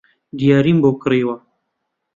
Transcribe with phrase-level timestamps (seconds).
[0.39, 1.35] دیاریم بۆ کڕیوە